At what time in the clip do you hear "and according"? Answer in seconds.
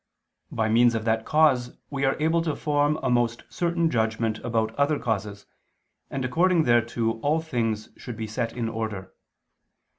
6.09-6.63